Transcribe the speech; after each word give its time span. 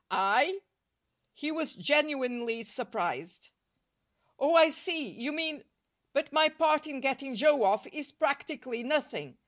"I?" 0.09 0.61
He 1.31 1.51
was 1.51 1.73
genuinely 1.73 2.63
surprised. 2.63 3.49
"Oh, 4.39 4.55
I 4.55 4.69
see. 4.69 5.07
You 5.07 5.31
mean 5.31 5.63
but 6.11 6.33
my 6.33 6.49
part 6.49 6.87
in 6.87 7.01
getting 7.01 7.35
Joe 7.35 7.61
off 7.63 7.85
is 7.85 8.11
practically 8.11 8.81
nothing. 8.81 9.37